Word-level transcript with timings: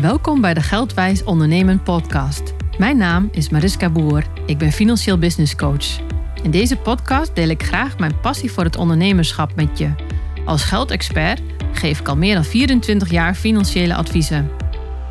Welkom 0.00 0.40
bij 0.40 0.54
de 0.54 0.60
Geldwijs 0.60 1.24
Ondernemen 1.24 1.82
podcast. 1.82 2.54
Mijn 2.78 2.96
naam 2.96 3.28
is 3.32 3.48
Mariska 3.48 3.90
Boer. 3.90 4.24
Ik 4.46 4.58
ben 4.58 4.72
financieel 4.72 5.18
business 5.18 5.56
coach. 5.56 6.00
In 6.42 6.50
deze 6.50 6.76
podcast 6.76 7.34
deel 7.34 7.48
ik 7.48 7.62
graag 7.62 7.98
mijn 7.98 8.20
passie 8.20 8.52
voor 8.52 8.64
het 8.64 8.76
ondernemerschap 8.76 9.54
met 9.54 9.78
je. 9.78 9.94
Als 10.44 10.64
geldexpert 10.64 11.40
geef 11.72 12.00
ik 12.00 12.08
al 12.08 12.16
meer 12.16 12.34
dan 12.34 12.44
24 12.44 13.10
jaar 13.10 13.34
financiële 13.34 13.94
adviezen. 13.94 14.50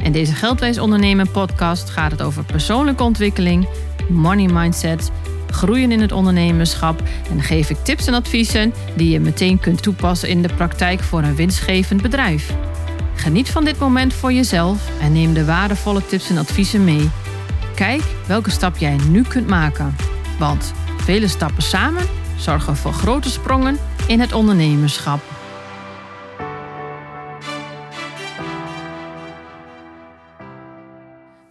In 0.04 0.12
deze 0.12 0.34
Geldwijs 0.34 0.80
Ondernemen 0.80 1.32
podcast 1.32 1.90
gaat 1.90 2.12
het 2.12 2.22
over 2.22 2.44
persoonlijke 2.44 3.04
ontwikkeling, 3.04 3.68
money 4.10 4.52
mindset, 4.54 5.12
groeien 5.50 5.92
in 5.92 6.02
het 6.02 6.12
ondernemerschap 6.12 7.04
en 7.30 7.42
geef 7.42 7.70
ik 7.70 7.78
tips 7.84 8.08
en 8.08 8.14
adviezen 8.14 8.74
die 8.96 9.10
je 9.10 9.20
meteen 9.20 9.60
kunt 9.60 9.84
toepassen 9.84 10.30
in 10.30 10.42
de 10.42 10.54
praktijk 10.56 11.00
voor 11.00 11.24
een 11.24 11.36
winstgevend 11.36 12.02
bedrijf. 12.02 12.54
Geniet 13.22 13.50
van 13.50 13.64
dit 13.64 13.80
moment 13.80 14.14
voor 14.14 14.34
jezelf 14.34 15.00
en 15.00 15.12
neem 15.12 15.34
de 15.34 15.46
waardevolle 15.46 16.06
tips 16.06 16.30
en 16.30 16.38
adviezen 16.38 16.84
mee. 16.84 17.10
Kijk 17.76 18.02
welke 18.28 18.50
stap 18.50 18.78
jij 18.78 18.98
nu 19.10 19.24
kunt 19.24 19.48
maken. 19.48 19.96
Want 20.40 20.74
vele 20.98 21.28
stappen 21.28 21.64
samen 21.64 22.08
zorgen 22.38 22.76
voor 22.76 22.94
grote 22.94 23.30
sprongen 23.30 23.78
in 24.08 24.20
het 24.20 24.34
ondernemerschap. 24.34 25.22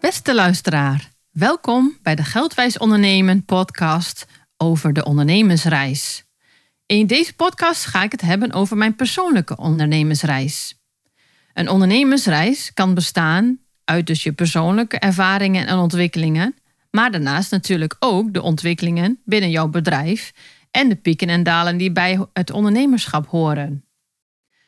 Beste 0.00 0.34
luisteraar, 0.34 1.10
welkom 1.30 1.98
bij 2.02 2.14
de 2.14 2.24
Geldwijs 2.24 2.78
Ondernemen 2.78 3.44
podcast 3.44 4.26
over 4.56 4.92
de 4.92 5.04
ondernemersreis. 5.04 6.24
In 6.86 7.06
deze 7.06 7.34
podcast 7.34 7.84
ga 7.84 8.02
ik 8.02 8.12
het 8.12 8.20
hebben 8.20 8.52
over 8.52 8.76
mijn 8.76 8.96
persoonlijke 8.96 9.56
ondernemersreis. 9.56 10.79
Een 11.60 11.68
ondernemersreis 11.68 12.70
kan 12.74 12.94
bestaan 12.94 13.58
uit 13.84 14.06
dus 14.06 14.22
je 14.22 14.32
persoonlijke 14.32 14.98
ervaringen 14.98 15.66
en 15.66 15.78
ontwikkelingen, 15.78 16.54
maar 16.90 17.10
daarnaast 17.10 17.50
natuurlijk 17.50 17.96
ook 17.98 18.32
de 18.32 18.42
ontwikkelingen 18.42 19.20
binnen 19.24 19.50
jouw 19.50 19.68
bedrijf 19.68 20.32
en 20.70 20.88
de 20.88 20.96
pieken 20.96 21.28
en 21.28 21.42
dalen 21.42 21.76
die 21.76 21.92
bij 21.92 22.26
het 22.32 22.50
ondernemerschap 22.50 23.26
horen. 23.26 23.84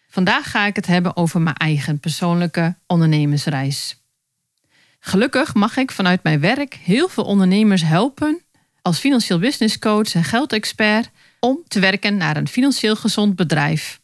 Vandaag 0.08 0.50
ga 0.50 0.66
ik 0.66 0.77
het 0.77 0.86
hebben 0.86 1.16
over 1.16 1.41
mijn 1.41 1.56
eigen 1.56 1.98
persoonlijke 1.98 2.77
ondernemersreis. 2.86 3.97
Gelukkig 5.00 5.55
mag 5.55 5.77
ik 5.77 5.91
vanuit 5.91 6.22
mijn 6.22 6.41
werk 6.41 6.75
heel 6.75 7.09
veel 7.09 7.25
ondernemers 7.25 7.83
helpen 7.83 8.42
als 8.83 8.98
financieel 8.98 9.38
business 9.38 9.78
coach 9.78 10.14
en 10.14 10.25
geldexpert 10.25 11.11
om 11.41 11.62
te 11.69 11.81
werken 11.81 12.16
naar 12.16 12.36
een 12.36 12.48
financieel 12.48 12.97
gezond 12.97 13.36
bedrijf. 13.36 14.00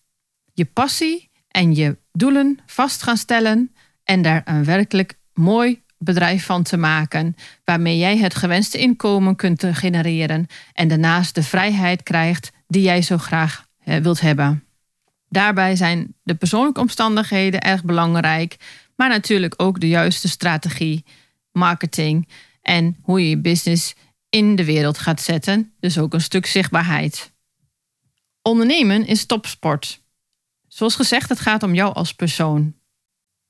Je 0.52 0.64
passie 0.64 1.27
en 1.48 1.74
je 1.74 1.96
doelen 2.12 2.58
vast 2.66 3.02
gaan 3.02 3.16
stellen 3.16 3.74
en 4.04 4.22
daar 4.22 4.42
een 4.44 4.64
werkelijk 4.64 5.18
mooi 5.34 5.82
bedrijf 5.98 6.44
van 6.44 6.62
te 6.62 6.76
maken, 6.76 7.36
waarmee 7.64 7.98
jij 7.98 8.18
het 8.18 8.34
gewenste 8.34 8.78
inkomen 8.78 9.36
kunt 9.36 9.64
genereren 9.72 10.46
en 10.72 10.88
daarnaast 10.88 11.34
de 11.34 11.42
vrijheid 11.42 12.02
krijgt 12.02 12.50
die 12.66 12.82
jij 12.82 13.02
zo 13.02 13.18
graag 13.18 13.66
wilt 13.84 14.20
hebben. 14.20 14.64
Daarbij 15.28 15.76
zijn 15.76 16.14
de 16.22 16.34
persoonlijke 16.34 16.80
omstandigheden 16.80 17.60
erg 17.60 17.84
belangrijk, 17.84 18.56
maar 18.96 19.08
natuurlijk 19.08 19.54
ook 19.56 19.80
de 19.80 19.88
juiste 19.88 20.28
strategie, 20.28 21.04
marketing 21.52 22.28
en 22.62 22.96
hoe 23.02 23.20
je 23.20 23.28
je 23.28 23.38
business 23.38 23.94
in 24.28 24.56
de 24.56 24.64
wereld 24.64 24.98
gaat 24.98 25.22
zetten, 25.22 25.72
dus 25.80 25.98
ook 25.98 26.14
een 26.14 26.20
stuk 26.20 26.46
zichtbaarheid. 26.46 27.32
Ondernemen 28.42 29.06
is 29.06 29.26
topsport. 29.26 30.00
Zoals 30.78 30.94
gezegd, 30.94 31.28
het 31.28 31.40
gaat 31.40 31.62
om 31.62 31.74
jou 31.74 31.94
als 31.94 32.14
persoon. 32.14 32.74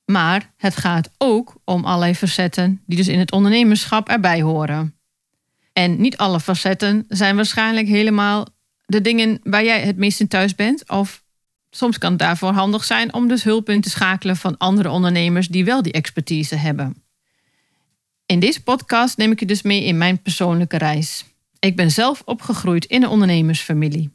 Maar 0.05 0.53
het 0.57 0.77
gaat 0.77 1.11
ook 1.19 1.55
om 1.65 1.85
allerlei 1.85 2.15
facetten 2.15 2.83
die 2.87 2.97
dus 2.97 3.09
in 3.09 3.19
het 3.19 3.33
ondernemerschap 3.33 4.09
erbij 4.09 4.43
horen. 4.43 4.95
En 5.73 6.01
niet 6.01 6.17
alle 6.17 6.41
facetten 6.41 7.05
zijn 7.09 7.37
waarschijnlijk 7.37 7.87
helemaal 7.87 8.47
de 8.87 9.01
dingen 9.01 9.41
waar 9.43 9.65
jij 9.65 9.81
het 9.81 9.97
meest 9.97 10.21
in 10.21 10.29
thuis 10.29 10.55
bent. 10.55 10.89
Of 10.89 11.25
soms 11.71 11.99
kan 11.99 12.11
het 12.11 12.19
daarvoor 12.19 12.53
handig 12.53 12.85
zijn 12.85 13.15
om 13.15 13.29
dus 13.29 13.45
hulp 13.45 13.69
in 13.69 13.81
te 13.81 13.91
schakelen 13.91 14.37
van 14.37 14.57
andere 14.57 14.91
ondernemers 14.91 15.49
die 15.49 15.65
wel 15.65 15.83
die 15.83 15.93
expertise 15.93 16.55
hebben. 16.55 17.03
In 18.27 18.41
deze 18.41 18.63
podcast 18.63 19.17
neem 19.17 19.33
ik 19.33 19.41
je 19.41 19.47
dus 19.47 19.63
mee 19.63 19.85
in 19.85 19.99
mijn 19.99 20.23
persoonlijke 20.23 20.79
reis. 20.79 21.25
Ik 21.59 21.77
ben 21.77 21.91
zelf 21.91 22.23
opgegroeid 22.25 22.85
in 22.85 23.03
een 23.03 23.09
ondernemersfamilie. 23.09 24.11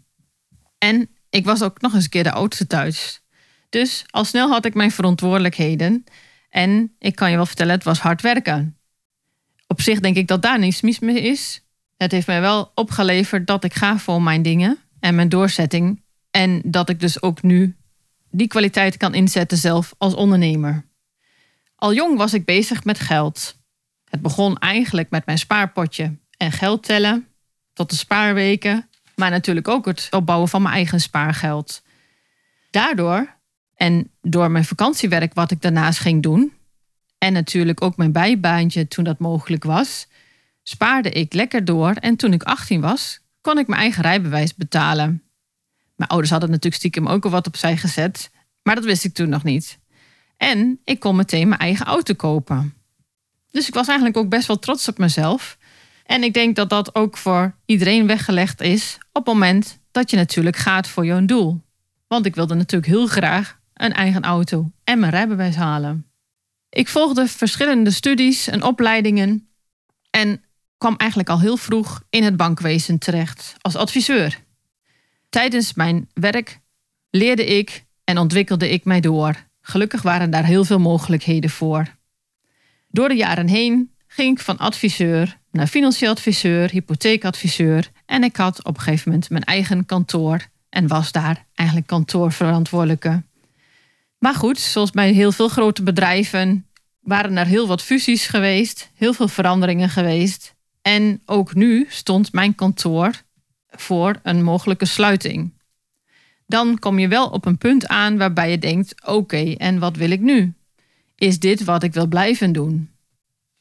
En 0.78 1.10
ik 1.34 1.46
was 1.46 1.62
ook 1.62 1.82
nog 1.82 1.94
eens 1.94 2.04
een 2.04 2.10
keer 2.10 2.24
de 2.24 2.32
oudste 2.32 2.68
thuis. 2.68 3.22
Dus 3.70 4.04
al 4.10 4.26
snel 4.26 4.50
had 4.50 4.66
ik 4.66 4.74
mijn 4.74 4.92
verantwoordelijkheden. 4.92 6.04
En 6.50 6.96
ik 7.00 7.16
kan 7.16 7.30
je 7.30 7.36
wel 7.36 7.46
vertellen, 7.46 7.74
het 7.74 7.84
was 7.84 8.00
hard 8.00 8.22
werken. 8.22 8.78
Op 9.68 9.82
zich 9.82 10.00
denk 10.00 10.16
ik 10.16 10.28
dat 10.28 10.42
daar 10.42 10.60
niets 10.60 10.82
mis 10.82 11.00
mee 11.00 11.22
is. 11.22 11.64
Het 11.98 12.12
heeft 12.12 12.28
mij 12.28 12.42
wel 12.42 12.72
opgeleverd 12.76 13.48
dat 13.48 13.64
ik 13.64 13.74
ga 13.74 13.98
voor 13.98 14.22
mijn 14.22 14.42
dingen 14.42 14.78
en 15.00 15.16
mijn 15.16 15.30
doorzetting. 15.30 16.04
En 16.32 16.62
dat 16.66 16.90
ik 16.90 17.00
dus 17.00 17.22
ook 17.22 17.42
nu 17.42 17.76
die 18.32 18.48
kwaliteit 18.48 18.98
kan 18.98 19.14
inzetten 19.14 19.58
zelf 19.58 19.94
als 19.98 20.14
ondernemer. 20.14 20.86
Al 21.76 21.94
jong 21.94 22.18
was 22.18 22.34
ik 22.34 22.46
bezig 22.46 22.84
met 22.84 23.00
geld. 23.00 23.56
Het 24.10 24.22
begon 24.22 24.58
eigenlijk 24.58 25.10
met 25.10 25.26
mijn 25.26 25.38
spaarpotje 25.38 26.18
en 26.38 26.52
geld 26.52 26.84
tellen, 26.84 27.28
tot 27.74 27.90
de 27.90 27.96
spaarweken 27.96 28.88
maar 29.16 29.30
natuurlijk 29.30 29.68
ook 29.68 29.86
het 29.86 30.08
opbouwen 30.12 30.50
van 30.50 30.62
mijn 30.62 30.74
eigen 30.74 31.02
spaargeld. 31.02 31.82
Daardoor 32.70 33.36
en 33.76 34.12
door 34.22 34.52
mijn 34.52 34.66
vakantiewerk 34.66 35.34
wat 35.34 35.52
ik 35.52 35.62
daarnaast 35.62 36.00
ging 36.00 36.24
doen, 36.24 36.54
en 37.24 37.34
natuurlijk 37.34 37.82
ook 37.82 37.98
mijn 37.98 38.12
bijbaantje 38.12 38.88
toen 38.88 39.04
dat 39.04 39.20
mogelijk 39.20 39.64
was, 39.64 40.08
spaarde 40.64 41.10
ik 41.10 41.34
lekker 41.34 41.66
door 41.66 41.92
en 41.92 42.16
toen 42.16 42.34
ik 42.34 42.44
18 42.44 42.82
was, 42.82 43.20
kon 43.42 43.58
ik 43.58 43.68
mijn 43.68 43.82
eigen 43.82 44.02
rijbewijs 44.02 44.56
betalen. 44.56 45.24
Mijn 45.96 46.10
ouders 46.10 46.32
hadden 46.32 46.50
natuurlijk 46.50 46.76
stiekem 46.76 47.08
ook 47.08 47.24
al 47.24 47.32
wat 47.32 47.48
opzij 47.48 47.78
gezet, 47.78 48.32
maar 48.64 48.76
dat 48.76 48.84
wist 48.84 49.04
ik 49.04 49.14
toen 49.14 49.30
nog 49.30 49.44
niet. 49.44 49.80
En 50.38 50.80
ik 50.84 51.00
kon 51.00 51.16
meteen 51.16 51.48
mijn 51.48 51.60
eigen 51.60 51.86
auto 51.86 52.14
kopen. 52.14 52.74
Dus 53.52 53.68
ik 53.68 53.74
was 53.74 53.88
eigenlijk 53.88 54.18
ook 54.18 54.30
best 54.30 54.48
wel 54.48 54.60
trots 54.60 54.88
op 54.88 54.98
mezelf. 54.98 55.58
En 56.06 56.24
ik 56.24 56.34
denk 56.34 56.56
dat 56.56 56.70
dat 56.70 56.96
ook 56.96 57.18
voor 57.18 57.56
iedereen 57.66 58.08
weggelegd 58.08 58.62
is 58.62 58.98
op 59.12 59.26
het 59.26 59.34
moment 59.34 59.80
dat 59.92 60.10
je 60.10 60.16
natuurlijk 60.16 60.56
gaat 60.56 60.88
voor 60.88 61.06
jouw 61.06 61.26
doel. 61.26 61.62
Want 62.08 62.26
ik 62.26 62.36
wilde 62.36 62.54
natuurlijk 62.54 62.92
heel 62.92 63.08
graag 63.08 63.60
een 63.74 63.94
eigen 63.94 64.24
auto 64.24 64.72
en 64.84 65.00
mijn 65.00 65.12
rijbewijs 65.12 65.56
halen. 65.56 66.06
Ik 66.70 66.88
volgde 66.88 67.28
verschillende 67.28 67.92
studies 67.92 68.48
en 68.48 68.64
opleidingen 68.64 69.48
en 70.10 70.42
kwam 70.78 70.96
eigenlijk 70.98 71.30
al 71.30 71.40
heel 71.40 71.58
vroeg 71.58 72.04
in 72.10 72.24
het 72.24 72.38
bankwezen 72.38 72.98
terecht 72.98 73.56
als 73.62 73.76
adviseur. 73.76 74.40
Tijdens 75.30 75.74
mijn 75.74 76.10
werk 76.14 76.60
leerde 77.10 77.46
ik 77.46 77.86
en 78.04 78.18
ontwikkelde 78.18 78.70
ik 78.70 78.86
mij 78.86 79.00
door. 79.00 79.36
Gelukkig 79.62 80.02
waren 80.02 80.30
daar 80.30 80.46
heel 80.46 80.66
veel 80.66 80.80
mogelijkheden 80.80 81.50
voor. 81.50 81.96
Door 82.88 83.10
de 83.10 83.16
jaren 83.16 83.48
heen 83.48 83.92
ging 84.08 84.38
ik 84.38 84.44
van 84.44 84.58
adviseur 84.58 85.38
naar 85.54 85.68
financieel 85.68 86.12
adviseur, 86.12 86.70
hypotheekadviseur 86.70 87.90
en 88.06 88.24
ik 88.24 88.36
had 88.36 88.64
op 88.64 88.76
een 88.76 88.82
gegeven 88.82 89.12
moment 89.12 89.30
mijn 89.30 89.44
eigen 89.44 89.86
kantoor 89.86 90.48
en 90.70 90.88
was 90.88 91.12
daar 91.12 91.46
eigenlijk 91.54 91.88
kantoorverantwoordelijke. 91.88 93.24
Maar 94.18 94.36
goed, 94.36 94.60
zoals 94.60 94.92
bij 94.92 95.12
heel 95.12 95.32
veel 95.32 95.48
grote 95.48 95.84
bedrijven 95.84 96.68
waren 97.00 97.38
er 97.38 97.46
heel 97.46 97.68
wat 97.68 97.82
fusies 97.82 98.28
geweest, 98.28 98.90
heel 98.96 99.14
veel 99.14 99.28
veranderingen 99.28 99.90
geweest. 99.90 100.56
En 100.82 101.22
ook 101.26 101.54
nu 101.54 101.86
stond 101.90 102.34
mijn 102.34 102.56
kantoor 102.56 103.22
voor 103.70 104.20
een 104.24 104.44
mogelijke 104.44 104.86
sluiting. 104.86 105.54
Dan 106.48 106.80
kom 106.80 107.00
je 107.00 107.08
wel 107.08 107.28
op 107.28 107.46
een 107.46 107.58
punt 107.58 107.88
aan 107.88 108.18
waarbij 108.18 108.52
je 108.52 108.58
denkt: 108.58 109.06
oké, 109.06 109.54
en 109.58 109.80
wat 109.80 109.96
wil 109.96 110.10
ik 110.10 110.22
nu? 110.22 110.54
Is 111.16 111.40
dit 111.40 111.64
wat 111.64 111.84
ik 111.84 111.94
wil 111.94 112.08
blijven 112.08 112.52
doen? 112.52 112.93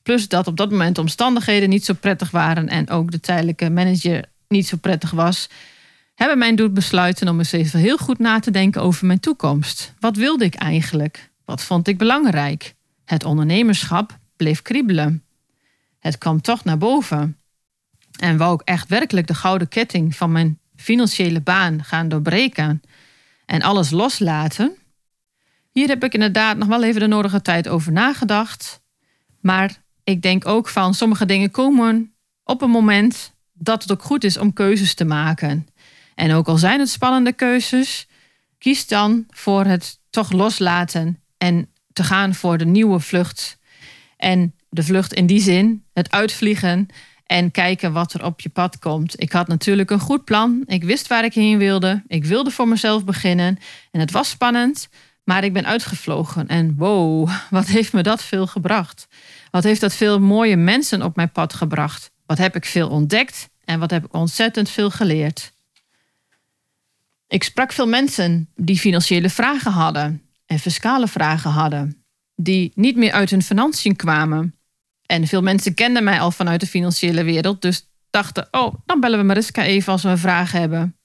Plus 0.02 0.28
dat 0.28 0.46
op 0.46 0.56
dat 0.56 0.70
moment 0.70 0.94
de 0.94 1.00
omstandigheden 1.00 1.68
niet 1.68 1.84
zo 1.84 1.94
prettig 1.94 2.30
waren 2.30 2.68
en 2.68 2.90
ook 2.90 3.10
de 3.10 3.20
tijdelijke 3.20 3.70
manager 3.70 4.24
niet 4.48 4.66
zo 4.66 4.76
prettig 4.76 5.10
was, 5.10 5.48
hebben 6.14 6.38
mij 6.38 6.54
doet 6.54 6.74
besluiten 6.74 7.28
om 7.28 7.38
eens 7.38 7.52
even 7.52 7.80
heel 7.80 7.96
goed 7.96 8.18
na 8.18 8.38
te 8.38 8.50
denken 8.50 8.82
over 8.82 9.06
mijn 9.06 9.20
toekomst. 9.20 9.94
Wat 10.00 10.16
wilde 10.16 10.44
ik 10.44 10.54
eigenlijk? 10.54 11.30
Wat 11.44 11.62
vond 11.62 11.88
ik 11.88 11.98
belangrijk? 11.98 12.74
Het 13.04 13.24
ondernemerschap 13.24 14.18
bleef 14.36 14.62
kriebelen. 14.62 15.22
Het 15.98 16.18
kwam 16.18 16.40
toch 16.40 16.64
naar 16.64 16.78
boven. 16.78 17.36
En 18.18 18.36
wou 18.36 18.54
ik 18.54 18.60
echt 18.60 18.88
werkelijk 18.88 19.26
de 19.26 19.34
gouden 19.34 19.68
ketting 19.68 20.16
van 20.16 20.32
mijn 20.32 20.58
financiële 20.76 21.40
baan 21.40 21.84
gaan 21.84 22.08
doorbreken 22.08 22.82
en 23.46 23.62
alles 23.62 23.90
loslaten? 23.90 24.76
Hier 25.70 25.88
heb 25.88 26.04
ik 26.04 26.14
inderdaad 26.14 26.56
nog 26.56 26.68
wel 26.68 26.82
even 26.82 27.00
de 27.00 27.06
nodige 27.06 27.42
tijd 27.42 27.68
over 27.68 27.92
nagedacht. 27.92 28.80
Maar 29.40 29.81
ik 30.04 30.22
denk 30.22 30.46
ook 30.46 30.68
van 30.68 30.94
sommige 30.94 31.26
dingen 31.26 31.50
komen 31.50 32.14
op 32.44 32.62
een 32.62 32.70
moment 32.70 33.32
dat 33.52 33.82
het 33.82 33.92
ook 33.92 34.02
goed 34.02 34.24
is 34.24 34.36
om 34.36 34.52
keuzes 34.52 34.94
te 34.94 35.04
maken. 35.04 35.66
En 36.14 36.32
ook 36.32 36.48
al 36.48 36.56
zijn 36.56 36.80
het 36.80 36.88
spannende 36.88 37.32
keuzes, 37.32 38.08
kies 38.58 38.86
dan 38.86 39.26
voor 39.30 39.64
het 39.64 39.98
toch 40.10 40.32
loslaten 40.32 41.22
en 41.38 41.68
te 41.92 42.04
gaan 42.04 42.34
voor 42.34 42.58
de 42.58 42.64
nieuwe 42.64 43.00
vlucht. 43.00 43.58
En 44.16 44.54
de 44.68 44.82
vlucht 44.82 45.12
in 45.12 45.26
die 45.26 45.40
zin, 45.40 45.84
het 45.92 46.10
uitvliegen 46.10 46.88
en 47.26 47.50
kijken 47.50 47.92
wat 47.92 48.12
er 48.12 48.24
op 48.24 48.40
je 48.40 48.48
pad 48.48 48.78
komt. 48.78 49.20
Ik 49.20 49.32
had 49.32 49.48
natuurlijk 49.48 49.90
een 49.90 50.00
goed 50.00 50.24
plan. 50.24 50.62
Ik 50.66 50.84
wist 50.84 51.06
waar 51.06 51.24
ik 51.24 51.34
heen 51.34 51.58
wilde. 51.58 52.02
Ik 52.06 52.24
wilde 52.24 52.50
voor 52.50 52.68
mezelf 52.68 53.04
beginnen. 53.04 53.58
En 53.90 54.00
het 54.00 54.10
was 54.10 54.28
spannend, 54.28 54.88
maar 55.24 55.44
ik 55.44 55.52
ben 55.52 55.66
uitgevlogen. 55.66 56.48
En 56.48 56.74
wow, 56.76 57.30
wat 57.50 57.66
heeft 57.66 57.92
me 57.92 58.02
dat 58.02 58.22
veel 58.22 58.46
gebracht? 58.46 59.08
Wat 59.50 59.64
heeft 59.64 59.80
dat 59.80 59.94
veel 59.94 60.20
mooie 60.20 60.56
mensen 60.56 61.02
op 61.02 61.16
mijn 61.16 61.32
pad 61.32 61.54
gebracht? 61.54 62.10
Wat 62.26 62.38
heb 62.38 62.56
ik 62.56 62.64
veel 62.64 62.88
ontdekt 62.88 63.48
en 63.64 63.78
wat 63.78 63.90
heb 63.90 64.04
ik 64.04 64.14
ontzettend 64.14 64.70
veel 64.70 64.90
geleerd? 64.90 65.52
Ik 67.28 67.42
sprak 67.42 67.72
veel 67.72 67.86
mensen 67.86 68.48
die 68.56 68.78
financiële 68.78 69.30
vragen 69.30 69.72
hadden 69.72 70.22
en 70.46 70.58
fiscale 70.58 71.08
vragen 71.08 71.50
hadden, 71.50 72.04
die 72.36 72.72
niet 72.74 72.96
meer 72.96 73.12
uit 73.12 73.30
hun 73.30 73.42
financiën 73.42 73.96
kwamen. 73.96 74.54
En 75.06 75.26
veel 75.26 75.42
mensen 75.42 75.74
kenden 75.74 76.04
mij 76.04 76.20
al 76.20 76.30
vanuit 76.30 76.60
de 76.60 76.66
financiële 76.66 77.24
wereld, 77.24 77.62
dus 77.62 77.86
dachten: 78.10 78.48
oh, 78.50 78.74
dan 78.86 79.00
bellen 79.00 79.18
we 79.18 79.24
Mariska 79.24 79.64
even 79.64 79.92
als 79.92 80.02
we 80.02 80.08
een 80.08 80.18
vraag 80.18 80.52
hebben. 80.52 80.96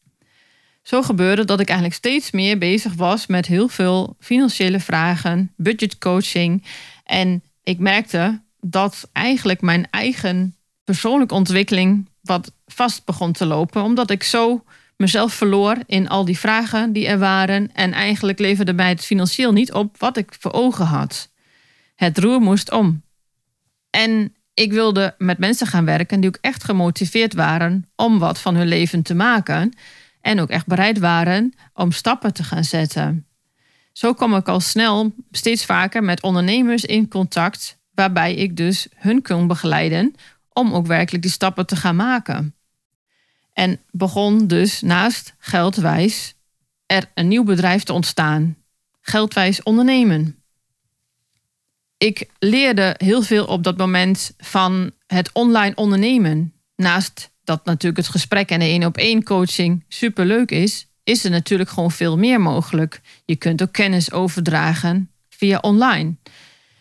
Zo 0.87 1.01
gebeurde 1.01 1.45
dat 1.45 1.59
ik 1.59 1.67
eigenlijk 1.67 1.97
steeds 1.97 2.31
meer 2.31 2.57
bezig 2.57 2.93
was 2.93 3.25
met 3.25 3.45
heel 3.45 3.67
veel 3.67 4.15
financiële 4.19 4.79
vragen, 4.79 5.53
budgetcoaching. 5.55 6.63
En 7.03 7.43
ik 7.63 7.79
merkte 7.79 8.41
dat 8.59 9.09
eigenlijk 9.13 9.61
mijn 9.61 9.87
eigen 9.89 10.55
persoonlijke 10.83 11.33
ontwikkeling 11.33 12.09
wat 12.21 12.51
vast 12.65 13.05
begon 13.05 13.31
te 13.31 13.45
lopen, 13.45 13.83
omdat 13.83 14.09
ik 14.09 14.23
zo 14.23 14.63
mezelf 14.97 15.33
verloor 15.33 15.77
in 15.85 16.09
al 16.09 16.25
die 16.25 16.39
vragen 16.39 16.93
die 16.93 17.07
er 17.07 17.19
waren 17.19 17.69
en 17.73 17.93
eigenlijk 17.93 18.39
leverde 18.39 18.73
mij 18.73 18.89
het 18.89 19.05
financieel 19.05 19.51
niet 19.51 19.73
op 19.73 19.97
wat 19.97 20.17
ik 20.17 20.35
voor 20.39 20.53
ogen 20.53 20.85
had. 20.85 21.29
Het 21.95 22.17
roer 22.17 22.41
moest 22.41 22.71
om. 22.71 23.01
En 23.89 24.35
ik 24.53 24.71
wilde 24.71 25.15
met 25.17 25.37
mensen 25.37 25.67
gaan 25.67 25.85
werken 25.85 26.19
die 26.19 26.29
ook 26.29 26.37
echt 26.41 26.63
gemotiveerd 26.63 27.33
waren 27.33 27.89
om 27.95 28.19
wat 28.19 28.39
van 28.39 28.55
hun 28.55 28.67
leven 28.67 29.01
te 29.01 29.15
maken 29.15 29.73
en 30.27 30.39
ook 30.39 30.49
echt 30.49 30.65
bereid 30.65 30.99
waren 30.99 31.53
om 31.73 31.91
stappen 31.91 32.33
te 32.33 32.43
gaan 32.43 32.63
zetten. 32.63 33.27
Zo 33.91 34.13
kom 34.13 34.35
ik 34.35 34.47
al 34.47 34.59
snel 34.59 35.15
steeds 35.31 35.65
vaker 35.65 36.03
met 36.03 36.21
ondernemers 36.21 36.85
in 36.85 37.07
contact, 37.07 37.77
waarbij 37.93 38.35
ik 38.35 38.57
dus 38.57 38.87
hun 38.95 39.21
kon 39.21 39.47
begeleiden 39.47 40.15
om 40.53 40.73
ook 40.73 40.87
werkelijk 40.87 41.23
die 41.23 41.31
stappen 41.31 41.65
te 41.65 41.75
gaan 41.75 41.95
maken. 41.95 42.55
En 43.53 43.79
begon 43.91 44.47
dus 44.47 44.81
naast 44.81 45.33
Geldwijs 45.37 46.33
er 46.85 47.11
een 47.13 47.27
nieuw 47.27 47.43
bedrijf 47.43 47.83
te 47.83 47.93
ontstaan. 47.93 48.57
Geldwijs 49.01 49.63
ondernemen. 49.63 50.43
Ik 51.97 52.29
leerde 52.39 52.95
heel 52.97 53.21
veel 53.21 53.45
op 53.45 53.63
dat 53.63 53.77
moment 53.77 54.33
van 54.37 54.91
het 55.05 55.29
online 55.33 55.75
ondernemen. 55.75 56.53
Naast 56.75 57.29
dat 57.47 57.65
natuurlijk 57.65 57.97
het 57.97 58.07
gesprek 58.15 58.49
en 58.49 58.59
de 58.59 58.65
één 58.65 58.83
op 58.83 58.97
één 58.97 59.23
coaching 59.23 59.83
superleuk 59.87 60.51
is, 60.51 60.87
is 61.03 61.23
er 61.23 61.31
natuurlijk 61.31 61.69
gewoon 61.69 61.91
veel 61.91 62.17
meer 62.17 62.41
mogelijk. 62.41 63.01
Je 63.25 63.35
kunt 63.35 63.61
ook 63.61 63.71
kennis 63.71 64.11
overdragen 64.11 65.11
via 65.29 65.57
online. 65.57 66.15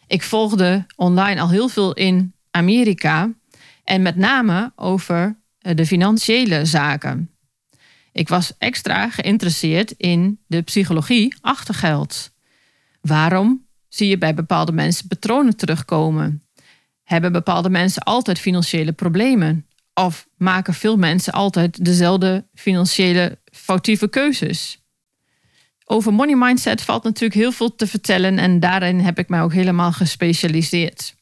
Ik 0.07 0.23
volgde 0.23 0.87
online 0.97 1.41
al 1.41 1.51
heel 1.51 1.69
veel 1.69 1.95
in 1.95 2.35
Amerika 2.51 3.33
en 3.85 4.03
met 4.03 4.17
name 4.17 4.73
over 4.77 5.39
eh, 5.59 5.77
de 5.77 5.87
financiële 5.87 6.65
zaken. 6.65 7.31
Ik 8.13 8.29
was 8.29 8.53
extra 8.59 9.11
geïnteresseerd 9.11 9.91
in 9.91 10.39
de 10.47 10.63
psychologie 10.63 11.37
achter 11.41 11.75
geld. 11.75 12.31
Waarom 13.01 13.67
zie 13.89 14.09
je 14.09 14.19
bij 14.19 14.35
bepaalde 14.35 14.73
mensen 14.73 15.09
patronen 15.09 15.57
terugkomen? 15.57 16.43
Hebben 17.03 17.33
bepaalde 17.33 17.71
mensen 17.71 18.03
altijd 18.03 18.39
financiële 18.39 18.93
problemen? 18.93 19.66
Of 20.01 20.29
maken 20.37 20.75
veel 20.75 20.97
mensen 20.97 21.33
altijd 21.33 21.85
dezelfde 21.85 22.47
financiële 22.55 23.39
foutieve 23.45 24.09
keuzes? 24.09 24.81
Over 25.85 26.13
money 26.13 26.37
mindset 26.37 26.83
valt 26.83 27.03
natuurlijk 27.03 27.41
heel 27.41 27.53
veel 27.53 27.75
te 27.75 27.87
vertellen 27.87 28.39
en 28.39 28.61
daarin 28.61 28.99
heb 28.99 29.19
ik 29.19 29.29
mij 29.29 29.43
ook 29.43 29.53
helemaal 29.53 29.93
gespecialiseerd. 29.93 31.15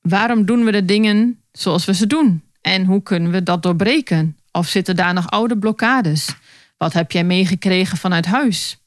Waarom 0.00 0.44
doen 0.44 0.64
we 0.64 0.72
de 0.72 0.84
dingen 0.84 1.42
zoals 1.52 1.84
we 1.84 1.94
ze 1.94 2.06
doen? 2.06 2.42
En 2.60 2.84
hoe 2.84 3.02
kunnen 3.02 3.30
we 3.30 3.42
dat 3.42 3.62
doorbreken? 3.62 4.36
Of 4.52 4.68
zitten 4.68 4.96
daar 4.96 5.14
nog 5.14 5.30
oude 5.30 5.58
blokkades? 5.58 6.34
Wat 6.76 6.92
heb 6.92 7.12
jij 7.12 7.24
meegekregen 7.24 7.98
vanuit 7.98 8.26
huis? 8.26 8.78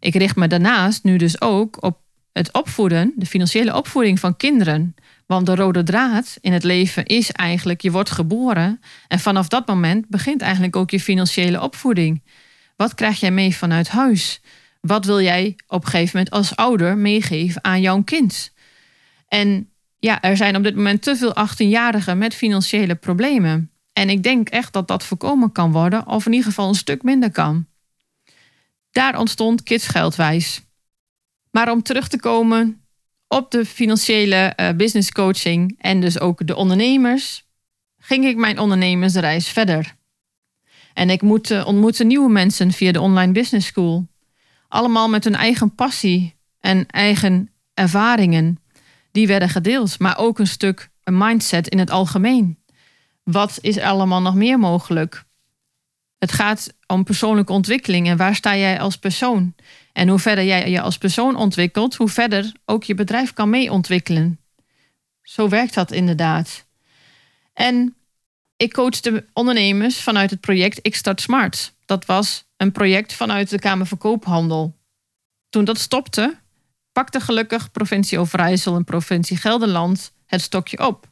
Ik 0.00 0.14
richt 0.14 0.36
me 0.36 0.46
daarnaast 0.46 1.04
nu 1.04 1.16
dus 1.16 1.40
ook 1.40 1.82
op 1.82 2.00
het 2.32 2.52
opvoeden, 2.52 3.12
de 3.16 3.26
financiële 3.26 3.76
opvoeding 3.76 4.20
van 4.20 4.36
kinderen. 4.36 4.94
Want 5.26 5.46
de 5.46 5.54
rode 5.54 5.82
draad 5.82 6.36
in 6.40 6.52
het 6.52 6.64
leven 6.64 7.04
is 7.04 7.30
eigenlijk, 7.32 7.80
je 7.80 7.90
wordt 7.90 8.10
geboren 8.10 8.80
en 9.08 9.18
vanaf 9.18 9.48
dat 9.48 9.66
moment 9.66 10.08
begint 10.08 10.40
eigenlijk 10.42 10.76
ook 10.76 10.90
je 10.90 11.00
financiële 11.00 11.60
opvoeding. 11.60 12.22
Wat 12.76 12.94
krijg 12.94 13.20
jij 13.20 13.30
mee 13.30 13.56
vanuit 13.56 13.88
huis? 13.88 14.40
Wat 14.80 15.04
wil 15.04 15.20
jij 15.20 15.56
op 15.66 15.84
een 15.84 15.90
gegeven 15.90 16.16
moment 16.16 16.34
als 16.34 16.56
ouder 16.56 16.96
meegeven 16.96 17.64
aan 17.64 17.80
jouw 17.80 18.02
kind? 18.02 18.52
En 19.28 19.70
ja, 19.98 20.22
er 20.22 20.36
zijn 20.36 20.56
op 20.56 20.62
dit 20.62 20.74
moment 20.74 21.02
te 21.02 21.16
veel 21.16 21.34
18-jarigen 21.34 22.18
met 22.18 22.34
financiële 22.34 22.94
problemen. 22.94 23.70
En 23.92 24.10
ik 24.10 24.22
denk 24.22 24.48
echt 24.48 24.72
dat 24.72 24.88
dat 24.88 25.04
voorkomen 25.04 25.52
kan 25.52 25.72
worden, 25.72 26.06
of 26.06 26.26
in 26.26 26.32
ieder 26.32 26.48
geval 26.48 26.68
een 26.68 26.74
stuk 26.74 27.02
minder 27.02 27.30
kan. 27.30 27.66
Daar 28.90 29.18
ontstond 29.18 29.62
Kids 29.62 29.86
Geldwijs. 29.86 30.62
Maar 31.50 31.70
om 31.70 31.82
terug 31.82 32.08
te 32.08 32.20
komen 32.20 32.83
op 33.28 33.50
de 33.50 33.64
financiële 33.64 34.52
uh, 34.56 34.70
business 34.70 35.12
coaching 35.12 35.76
en 35.78 36.00
dus 36.00 36.20
ook 36.20 36.46
de 36.46 36.56
ondernemers, 36.56 37.44
ging 37.98 38.24
ik 38.24 38.36
mijn 38.36 38.58
ondernemersreis 38.58 39.48
verder. 39.48 39.96
En 40.94 41.10
ik 41.10 41.22
moet, 41.22 41.50
uh, 41.50 41.66
ontmoette 41.66 42.04
nieuwe 42.04 42.30
mensen 42.30 42.72
via 42.72 42.92
de 42.92 43.00
Online 43.00 43.32
Business 43.32 43.66
School. 43.66 44.06
Allemaal 44.68 45.08
met 45.08 45.24
hun 45.24 45.34
eigen 45.34 45.74
passie 45.74 46.34
en 46.60 46.86
eigen 46.86 47.50
ervaringen 47.74 48.58
die 49.10 49.26
werden 49.26 49.48
gedeeld. 49.48 49.98
Maar 49.98 50.18
ook 50.18 50.38
een 50.38 50.46
stuk 50.46 50.90
een 51.02 51.18
mindset 51.18 51.68
in 51.68 51.78
het 51.78 51.90
algemeen. 51.90 52.58
Wat 53.22 53.58
is 53.60 53.78
allemaal 53.78 54.22
nog 54.22 54.34
meer 54.34 54.58
mogelijk? 54.58 55.24
Het 56.24 56.32
gaat 56.32 56.74
om 56.86 57.04
persoonlijke 57.04 57.52
ontwikkeling 57.52 58.08
en 58.08 58.16
waar 58.16 58.34
sta 58.34 58.56
jij 58.56 58.80
als 58.80 58.96
persoon? 58.96 59.54
En 59.92 60.08
hoe 60.08 60.18
verder 60.18 60.44
jij 60.44 60.70
je 60.70 60.80
als 60.80 60.98
persoon 60.98 61.36
ontwikkelt, 61.36 61.94
hoe 61.94 62.08
verder 62.08 62.52
ook 62.64 62.84
je 62.84 62.94
bedrijf 62.94 63.32
kan 63.32 63.50
mee 63.50 63.72
ontwikkelen. 63.72 64.40
Zo 65.22 65.48
werkt 65.48 65.74
dat 65.74 65.92
inderdaad. 65.92 66.66
En 67.52 67.96
ik 68.56 68.72
coachte 68.72 69.26
ondernemers 69.32 70.00
vanuit 70.00 70.30
het 70.30 70.40
project 70.40 70.78
Ik 70.82 70.94
Start 70.94 71.20
Smart. 71.20 71.74
Dat 71.84 72.04
was 72.04 72.44
een 72.56 72.72
project 72.72 73.12
vanuit 73.12 73.50
de 73.50 73.58
Kamer 73.58 73.86
van 73.86 73.98
Koophandel. 73.98 74.76
Toen 75.48 75.64
dat 75.64 75.78
stopte, 75.78 76.36
pakte 76.92 77.20
gelukkig 77.20 77.70
provincie 77.70 78.18
Overijssel 78.18 78.76
en 78.76 78.84
provincie 78.84 79.36
Gelderland 79.36 80.12
het 80.26 80.40
stokje 80.40 80.86
op. 80.86 81.08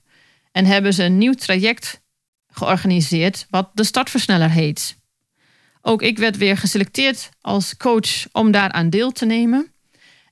En 0.53 0.65
hebben 0.65 0.95
ze 0.95 1.05
een 1.05 1.19
nieuw 1.19 1.35
traject 1.35 2.03
georganiseerd 2.47 3.47
wat 3.51 3.71
de 3.75 3.85
startversneller 3.85 4.51
heet. 4.51 5.01
Ook 5.83 6.03
ik 6.03 6.19
werd 6.19 6.37
weer 6.37 6.57
geselecteerd 6.57 7.31
als 7.41 7.77
coach 7.77 8.33
om 8.33 8.51
daaraan 8.51 8.91
deel 8.91 9.13
te 9.13 9.27
nemen. 9.27 9.73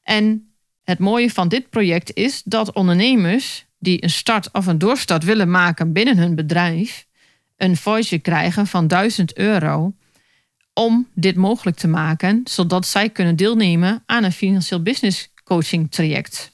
En 0.02 0.52
het 0.84 0.98
mooie 0.98 1.30
van 1.30 1.48
dit 1.48 1.70
project 1.70 2.14
is 2.14 2.42
dat 2.44 2.72
ondernemers 2.72 3.66
die 3.78 4.02
een 4.02 4.10
start 4.10 4.52
of 4.52 4.66
een 4.66 4.78
doorstart 4.78 5.24
willen 5.24 5.50
maken 5.50 5.92
binnen 5.92 6.18
hun 6.18 6.34
bedrijf, 6.34 7.06
een 7.56 7.76
voice 7.76 8.18
krijgen 8.18 8.66
van 8.66 8.86
1000 8.86 9.36
euro 9.36 9.94
om 10.72 11.08
dit 11.14 11.36
mogelijk 11.36 11.76
te 11.76 11.88
maken, 11.88 12.40
zodat 12.44 12.86
zij 12.86 13.10
kunnen 13.10 13.36
deelnemen 13.36 14.02
aan 14.06 14.24
een 14.24 14.32
financieel 14.32 14.82
business 14.82 15.32
coaching 15.44 15.90
traject. 15.90 16.52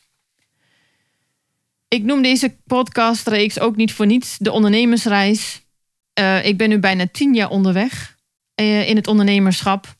Ik 1.88 2.02
noem 2.02 2.22
deze 2.22 2.56
podcastreeks 2.66 3.58
ook 3.58 3.76
niet 3.76 3.92
voor 3.92 4.06
niets 4.06 4.38
de 4.38 4.52
ondernemersreis. 4.52 5.62
Uh, 6.20 6.44
ik 6.44 6.56
ben 6.56 6.68
nu 6.68 6.78
bijna 6.78 7.06
tien 7.12 7.34
jaar 7.34 7.50
onderweg 7.50 8.15
uh, 8.60 8.88
in 8.88 8.96
het 8.96 9.06
ondernemerschap. 9.06 9.96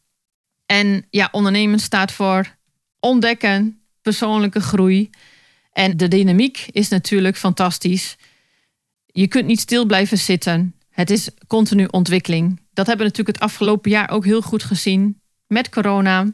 En 0.66 1.06
ja, 1.10 1.28
ondernemen 1.32 1.78
staat 1.78 2.12
voor 2.12 2.56
ontdekken, 3.00 3.80
persoonlijke 4.02 4.60
groei. 4.60 5.10
En 5.72 5.96
de 5.96 6.08
dynamiek 6.08 6.66
is 6.70 6.88
natuurlijk 6.88 7.36
fantastisch. 7.36 8.16
Je 9.06 9.26
kunt 9.26 9.46
niet 9.46 9.60
stil 9.60 9.86
blijven 9.86 10.18
zitten. 10.18 10.75
Het 10.90 11.10
is 11.10 11.30
continu 11.46 11.84
ontwikkeling. 11.90 12.60
Dat 12.72 12.86
hebben 12.86 13.06
we 13.06 13.10
natuurlijk 13.10 13.38
het 13.38 13.50
afgelopen 13.50 13.90
jaar 13.90 14.10
ook 14.10 14.25
heel 14.25 14.42
goed 14.42 14.62
gezien 14.62 15.20
met 15.46 15.68
corona. 15.68 16.32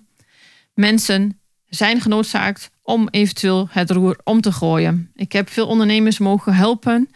Mensen 0.75 1.41
zijn 1.67 2.01
genoodzaakt 2.01 2.71
om 2.83 3.09
eventueel 3.11 3.69
het 3.71 3.91
roer 3.91 4.21
om 4.25 4.41
te 4.41 4.53
gooien. 4.53 5.11
Ik 5.15 5.33
heb 5.33 5.51
veel 5.51 5.67
ondernemers 5.67 6.19
mogen 6.19 6.55
helpen 6.55 7.11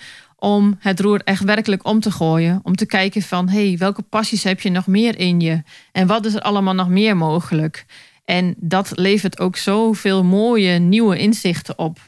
om 0.47 0.77
het 0.79 1.01
roer 1.01 1.21
echt 1.25 1.43
werkelijk 1.43 1.87
om 1.87 2.01
te 2.01 2.11
gooien. 2.11 2.61
Om 2.63 2.77
te 2.77 2.87
kijken 2.87 3.23
van, 3.23 3.49
hey, 3.49 3.77
welke 3.79 4.03
passies 4.03 4.45
heb 4.45 4.61
je 4.61 4.71
nog 4.71 4.87
meer 4.87 5.19
in 5.19 5.41
je? 5.41 5.63
En 5.93 6.07
wat 6.07 6.27
is 6.27 6.35
er 6.35 6.41
allemaal 6.41 6.75
nog 6.75 6.89
meer 6.89 7.17
mogelijk? 7.17 7.87
En 8.25 8.55
dat 8.59 8.93
levert 8.95 9.41
ook 9.41 9.57
zoveel 9.57 10.25
mooie 10.25 10.79
nieuwe 10.79 11.19
inzichten 11.19 11.79
op. 11.79 11.99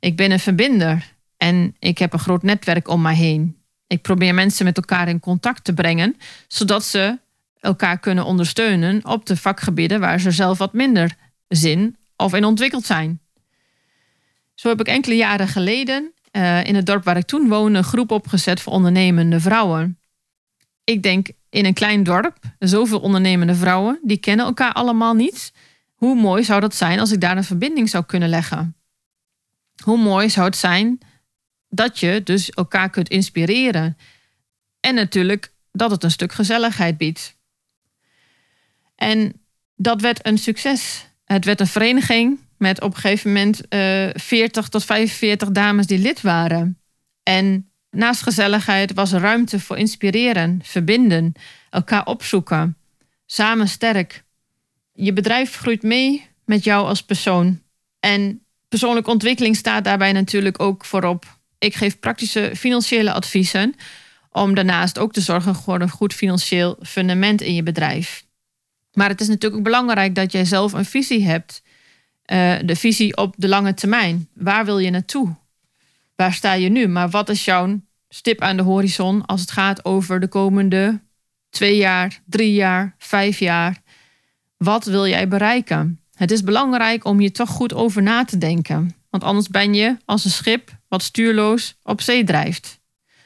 Ik 0.00 0.16
ben 0.16 0.30
een 0.30 0.40
verbinder 0.40 1.14
en 1.36 1.76
ik 1.78 1.98
heb 1.98 2.12
een 2.12 2.18
groot 2.18 2.42
netwerk 2.42 2.88
om 2.88 3.02
mij 3.02 3.14
heen. 3.14 3.56
Ik 3.86 4.02
probeer 4.02 4.34
mensen 4.34 4.64
met 4.64 4.76
elkaar 4.76 5.08
in 5.08 5.20
contact 5.20 5.64
te 5.64 5.74
brengen, 5.74 6.16
zodat 6.48 6.84
ze 6.84 7.18
elkaar 7.60 7.98
kunnen 7.98 8.24
ondersteunen 8.24 9.04
op 9.04 9.26
de 9.26 9.36
vakgebieden 9.36 10.00
waar 10.00 10.20
ze 10.20 10.30
zelf 10.30 10.58
wat 10.58 10.72
minder 10.72 11.16
zin 11.48 11.96
of 12.16 12.34
in 12.34 12.44
ontwikkeld 12.44 12.84
zijn. 12.84 13.20
Zo 14.54 14.68
heb 14.68 14.80
ik 14.80 14.86
enkele 14.86 15.16
jaren 15.16 15.48
geleden 15.48 16.12
uh, 16.32 16.64
in 16.64 16.74
het 16.74 16.86
dorp 16.86 17.04
waar 17.04 17.16
ik 17.16 17.26
toen 17.26 17.48
woonde 17.48 17.78
een 17.78 17.84
groep 17.84 18.10
opgezet 18.10 18.60
voor 18.60 18.72
ondernemende 18.72 19.40
vrouwen. 19.40 19.98
Ik 20.84 21.02
denk 21.02 21.28
in 21.50 21.64
een 21.64 21.74
klein 21.74 22.02
dorp, 22.02 22.36
zoveel 22.58 23.00
ondernemende 23.00 23.54
vrouwen, 23.54 23.98
die 24.02 24.16
kennen 24.16 24.46
elkaar 24.46 24.72
allemaal 24.72 25.14
niet. 25.14 25.52
Hoe 25.94 26.14
mooi 26.14 26.44
zou 26.44 26.60
dat 26.60 26.74
zijn 26.74 27.00
als 27.00 27.12
ik 27.12 27.20
daar 27.20 27.36
een 27.36 27.44
verbinding 27.44 27.88
zou 27.88 28.04
kunnen 28.04 28.28
leggen? 28.28 28.76
Hoe 29.84 29.98
mooi 29.98 30.30
zou 30.30 30.46
het 30.46 30.56
zijn 30.56 30.98
dat 31.68 31.98
je 31.98 32.20
dus 32.24 32.50
elkaar 32.50 32.90
kunt 32.90 33.08
inspireren? 33.08 33.96
En 34.80 34.94
natuurlijk 34.94 35.52
dat 35.72 35.90
het 35.90 36.04
een 36.04 36.10
stuk 36.10 36.32
gezelligheid 36.32 36.96
biedt. 36.96 37.36
En 38.94 39.32
dat 39.76 40.00
werd 40.00 40.26
een 40.26 40.38
succes. 40.38 41.06
Het 41.24 41.44
werd 41.44 41.60
een 41.60 41.66
vereniging 41.66 42.38
met 42.62 42.80
op 42.80 42.94
een 42.94 43.00
gegeven 43.00 43.32
moment 43.32 43.60
uh, 43.68 44.08
eh, 44.08 44.14
40 44.14 44.68
tot 44.68 44.84
45 44.84 45.50
dames 45.50 45.86
die 45.86 45.98
lid 45.98 46.20
waren. 46.20 46.78
En 47.22 47.70
naast 47.90 48.22
gezelligheid 48.22 48.92
was 48.92 49.12
ruimte 49.12 49.60
voor 49.60 49.78
inspireren, 49.78 50.60
verbinden, 50.62 51.32
elkaar 51.70 52.06
opzoeken. 52.06 52.76
Samen 53.26 53.68
sterk. 53.68 54.24
Je 54.92 55.12
bedrijf 55.12 55.56
groeit 55.56 55.82
mee 55.82 56.26
met 56.44 56.64
jou 56.64 56.86
als 56.86 57.02
persoon. 57.02 57.60
En 58.00 58.44
persoonlijke 58.68 59.10
ontwikkeling 59.10 59.56
staat 59.56 59.84
daarbij 59.84 60.12
natuurlijk 60.12 60.60
ook 60.60 60.84
voorop. 60.84 61.38
Ik 61.58 61.74
geef 61.74 61.98
praktische 61.98 62.52
financiële 62.56 63.12
adviezen 63.12 63.74
om 64.30 64.54
daarnaast 64.54 64.98
ook 64.98 65.12
te 65.12 65.20
zorgen 65.20 65.54
voor 65.54 65.80
een 65.80 65.90
goed 65.90 66.14
financieel 66.14 66.76
fundament 66.82 67.40
in 67.40 67.54
je 67.54 67.62
bedrijf. 67.62 68.24
Maar 68.92 69.08
het 69.08 69.20
is 69.20 69.28
natuurlijk 69.28 69.56
ook 69.56 69.62
belangrijk 69.62 70.14
dat 70.14 70.32
jij 70.32 70.44
zelf 70.44 70.72
een 70.72 70.84
visie 70.84 71.24
hebt. 71.24 71.62
Uh, 72.32 72.54
de 72.64 72.76
visie 72.76 73.16
op 73.16 73.34
de 73.38 73.48
lange 73.48 73.74
termijn. 73.74 74.28
Waar 74.34 74.64
wil 74.64 74.78
je 74.78 74.90
naartoe? 74.90 75.34
Waar 76.16 76.32
sta 76.32 76.52
je 76.52 76.68
nu? 76.68 76.88
Maar 76.88 77.10
wat 77.10 77.28
is 77.28 77.44
jouw 77.44 77.80
stip 78.08 78.40
aan 78.40 78.56
de 78.56 78.62
horizon 78.62 79.26
als 79.26 79.40
het 79.40 79.50
gaat 79.50 79.84
over 79.84 80.20
de 80.20 80.28
komende 80.28 81.00
twee 81.50 81.76
jaar, 81.76 82.20
drie 82.24 82.52
jaar, 82.52 82.94
vijf 82.98 83.38
jaar? 83.38 83.82
Wat 84.56 84.84
wil 84.84 85.06
jij 85.06 85.28
bereiken? 85.28 86.00
Het 86.14 86.30
is 86.30 86.42
belangrijk 86.42 87.04
om 87.04 87.20
je 87.20 87.30
toch 87.30 87.48
goed 87.48 87.74
over 87.74 88.02
na 88.02 88.24
te 88.24 88.38
denken. 88.38 88.94
Want 89.10 89.24
anders 89.24 89.48
ben 89.48 89.74
je 89.74 89.96
als 90.04 90.24
een 90.24 90.30
schip 90.30 90.70
wat 90.88 91.02
stuurloos 91.02 91.78
op 91.82 92.00
zee 92.00 92.24
drijft. 92.24 92.80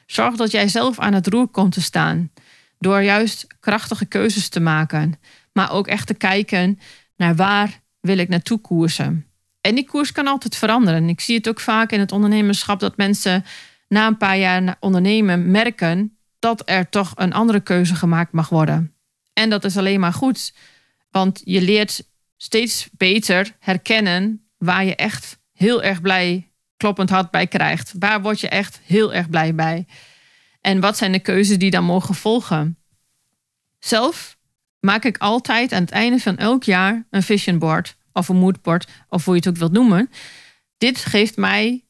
Zorg 0.06 0.36
dat 0.36 0.50
jij 0.50 0.68
zelf 0.68 0.98
aan 0.98 1.12
het 1.12 1.26
roer 1.26 1.48
komt 1.48 1.72
te 1.72 1.82
staan. 1.82 2.30
Door 2.78 3.02
juist 3.02 3.46
krachtige 3.60 4.04
keuzes 4.04 4.48
te 4.48 4.60
maken. 4.60 5.20
Maar 5.52 5.72
ook 5.72 5.86
echt 5.86 6.06
te 6.06 6.14
kijken 6.14 6.78
naar 7.16 7.34
waar 7.34 7.80
wil 8.06 8.18
ik 8.18 8.28
naartoe 8.28 8.60
koersen. 8.60 9.26
En 9.60 9.74
die 9.74 9.86
koers 9.86 10.12
kan 10.12 10.26
altijd 10.26 10.56
veranderen. 10.56 11.08
Ik 11.08 11.20
zie 11.20 11.36
het 11.36 11.48
ook 11.48 11.60
vaak 11.60 11.92
in 11.92 12.00
het 12.00 12.12
ondernemerschap 12.12 12.80
dat 12.80 12.96
mensen 12.96 13.44
na 13.88 14.06
een 14.06 14.16
paar 14.16 14.38
jaar 14.38 14.76
ondernemen 14.80 15.50
merken 15.50 16.18
dat 16.38 16.62
er 16.64 16.88
toch 16.88 17.12
een 17.14 17.32
andere 17.32 17.60
keuze 17.60 17.94
gemaakt 17.94 18.32
mag 18.32 18.48
worden. 18.48 18.94
En 19.32 19.50
dat 19.50 19.64
is 19.64 19.76
alleen 19.76 20.00
maar 20.00 20.12
goed. 20.12 20.54
Want 21.10 21.40
je 21.44 21.60
leert 21.60 22.02
steeds 22.36 22.88
beter 22.92 23.56
herkennen 23.58 24.48
waar 24.58 24.84
je 24.84 24.96
echt 24.96 25.38
heel 25.52 25.82
erg 25.82 26.00
blij, 26.00 26.50
kloppend 26.76 27.10
hart 27.10 27.30
bij 27.30 27.46
krijgt. 27.46 27.92
Waar 27.98 28.22
word 28.22 28.40
je 28.40 28.48
echt 28.48 28.80
heel 28.84 29.14
erg 29.14 29.30
blij 29.30 29.54
bij? 29.54 29.86
En 30.60 30.80
wat 30.80 30.96
zijn 30.96 31.12
de 31.12 31.18
keuzes 31.18 31.58
die 31.58 31.70
dan 31.70 31.84
mogen 31.84 32.14
volgen? 32.14 32.78
Zelf 33.78 34.35
maak 34.86 35.04
ik 35.04 35.18
altijd 35.18 35.72
aan 35.72 35.82
het 35.82 35.90
einde 35.90 36.18
van 36.18 36.36
elk 36.36 36.64
jaar 36.64 37.06
een 37.10 37.22
vision 37.22 37.58
board 37.58 37.96
of 38.12 38.28
een 38.28 38.36
moodboard 38.36 38.88
of 39.08 39.24
hoe 39.24 39.34
je 39.34 39.40
het 39.40 39.48
ook 39.48 39.56
wilt 39.56 39.72
noemen. 39.72 40.10
Dit 40.78 40.98
geeft 40.98 41.36
mij 41.36 41.84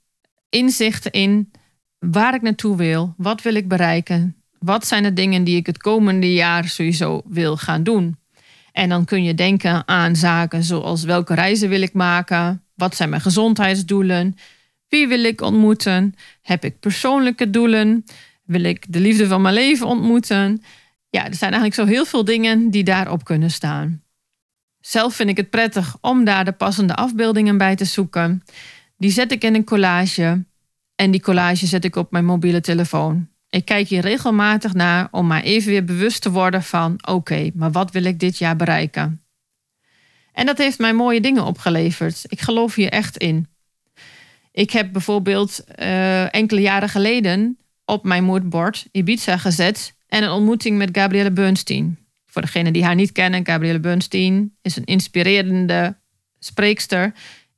inzichten 0.49 1.13
in 1.13 1.51
waar 1.99 2.35
ik 2.35 2.43
naartoe 2.43 2.77
wil, 2.77 3.15
wat 3.17 3.43
wil 3.43 3.55
ik 3.55 3.69
bereiken, 3.69 4.37
wat 4.59 4.87
zijn 4.87 5.03
de 5.03 5.13
dingen 5.13 5.45
die 5.45 5.57
ik 5.57 5.67
het 5.67 5.79
komende 5.79 6.33
jaar 6.33 6.69
sowieso 6.69 7.23
wil 7.25 7.57
gaan 7.57 7.83
doen. 7.83 8.17
En 8.73 8.89
dan 8.89 9.05
kun 9.05 9.25
je 9.25 9.35
denken 9.35 9.89
aan 9.89 10.17
zaken 10.17 10.63
zoals 10.63 11.05
welke 11.05 11.35
reizen 11.35 11.69
wil 11.69 11.83
ik 11.83 11.93
maken, 11.93 12.63
wat 12.75 12.97
zijn 12.97 13.09
mijn 13.09 13.23
gezondheidsdoelen, 13.23 14.37
wie 14.89 15.09
wil 15.09 15.25
ik 15.25 15.41
ontmoeten, 15.41 16.15
heb 16.43 16.65
ik 16.65 16.81
persoonlijke 16.81 17.51
doelen, 17.51 18.05
wil 18.45 18.65
ik 18.65 18.85
de 18.89 19.01
liefde 19.01 19.27
van 19.27 19.43
mijn 19.43 19.55
leven 19.55 19.87
ontmoeten 19.87 20.63
ja, 21.17 21.27
er 21.27 21.35
zijn 21.35 21.53
eigenlijk 21.53 21.75
zo 21.75 21.95
heel 21.95 22.05
veel 22.05 22.25
dingen 22.25 22.71
die 22.71 22.85
daarop 22.85 23.25
kunnen 23.25 23.51
staan. 23.51 24.03
Zelf 24.81 25.15
vind 25.15 25.29
ik 25.29 25.37
het 25.37 25.51
prettig 25.51 25.97
om 26.01 26.25
daar 26.25 26.45
de 26.45 26.53
passende 26.53 26.95
afbeeldingen 26.95 27.59
bij 27.59 27.77
te 27.77 27.85
zoeken. 27.85 28.43
Die 28.97 29.11
zet 29.11 29.33
ik 29.33 29.45
in 29.45 29.55
een 29.55 29.65
collage 29.65 30.45
en 30.95 31.11
die 31.11 31.21
collage 31.21 31.67
zet 31.67 31.85
ik 31.85 31.97
op 31.97 32.11
mijn 32.11 32.25
mobiele 32.25 32.61
telefoon. 32.61 33.29
Ik 33.49 33.65
kijk 33.65 33.89
hier 33.89 34.01
regelmatig 34.01 34.75
naar 34.75 35.09
om 35.11 35.27
maar 35.27 35.43
even 35.43 35.71
weer 35.71 35.85
bewust 35.85 36.23
te 36.23 36.31
worden 36.31 36.63
van: 36.63 36.99
oké, 37.09 37.51
maar 37.55 37.73
wat 37.73 37.91
wil 37.91 38.05
ik 38.05 38.21
dit 38.21 38.39
jaar 38.39 38.57
bereiken? 38.57 39.23
En 40.33 40.47
dat 40.47 40.59
heeft 40.59 40.79
mij 40.79 40.93
mooie 40.93 41.21
dingen 41.21 41.45
opgeleverd. 41.45 42.25
Ik 42.27 42.41
geloof 42.41 42.75
hier 42.75 42.91
echt 42.91 43.17
in. 43.17 43.47
Ik 44.53 44.71
heb 44.71 44.93
bijvoorbeeld 44.93 45.65
uh, 45.79 46.35
enkele 46.35 46.61
jaren 46.61 46.89
geleden 46.89 47.59
op 47.85 48.05
mijn 48.05 48.25
moodboard 48.25 48.87
Ibiza 48.93 49.37
gezet 49.37 49.96
en 50.09 50.23
een 50.23 50.31
ontmoeting 50.31 50.79
met 50.79 50.89
Gabrielle 50.93 51.33
Bernstein. 51.33 51.99
Voor 52.27 52.43
degenen 52.43 52.73
die 52.73 52.85
haar 52.85 52.95
niet 52.95 53.13
kennen, 53.13 53.47
Gabrielle 53.47 53.81
Bernstein 53.81 54.57
is 54.63 54.77
een 54.77 54.85
inspirerende 54.85 55.97
spreekster 56.39 57.13